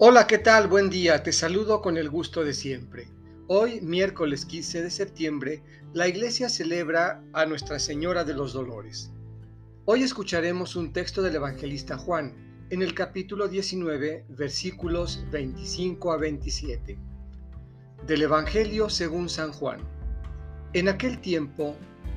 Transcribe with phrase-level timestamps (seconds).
[0.00, 0.68] Hola, ¿qué tal?
[0.68, 3.08] Buen día, te saludo con el gusto de siempre.
[3.48, 9.10] Hoy, miércoles 15 de septiembre, la iglesia celebra a Nuestra Señora de los Dolores.
[9.86, 12.32] Hoy escucharemos un texto del evangelista Juan,
[12.70, 16.96] en el capítulo 19, versículos 25 a 27.
[18.06, 19.80] Del Evangelio según San Juan.
[20.74, 21.74] En aquel tiempo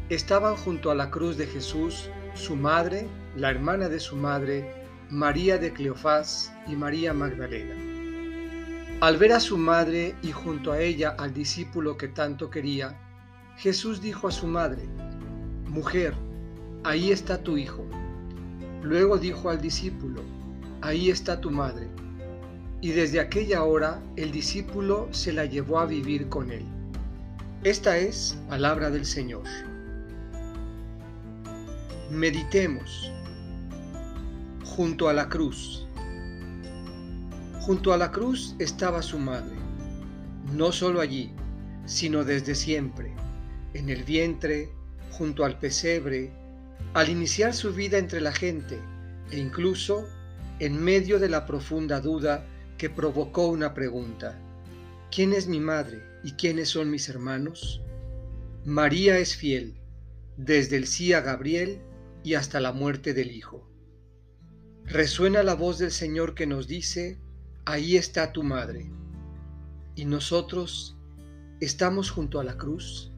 [0.09, 4.71] estaban junto a la cruz de Jesús su madre, la hermana de su madre,
[5.11, 7.75] María de Cleofás y María Magdalena.
[9.01, 12.97] Al ver a su madre y junto a ella al discípulo que tanto quería,
[13.57, 14.83] Jesús dijo a su madre,
[15.67, 16.13] Mujer,
[16.85, 17.85] ahí está tu hijo.
[18.83, 20.21] Luego dijo al discípulo,
[20.79, 21.89] Ahí está tu madre.
[22.79, 26.63] Y desde aquella hora el discípulo se la llevó a vivir con él.
[27.65, 29.43] Esta es palabra del Señor.
[32.09, 33.11] Meditemos.
[34.75, 35.85] Junto a la cruz.
[37.59, 39.57] Junto a la cruz estaba su madre,
[40.53, 41.33] no solo allí,
[41.85, 43.13] sino desde siempre,
[43.73, 44.71] en el vientre,
[45.11, 46.31] junto al pesebre,
[46.93, 48.79] al iniciar su vida entre la gente
[49.29, 50.07] e incluso
[50.59, 52.45] en medio de la profunda duda
[52.77, 54.39] que provocó una pregunta.
[55.13, 57.81] ¿Quién es mi madre y quiénes son mis hermanos?
[58.63, 59.75] María es fiel,
[60.37, 61.81] desde el sí Gabriel
[62.23, 63.70] y hasta la muerte del Hijo.
[64.85, 67.19] Resuena la voz del Señor que nos dice,
[67.65, 68.91] ahí está tu madre.
[69.95, 70.97] ¿Y nosotros
[71.59, 73.10] estamos junto a la cruz?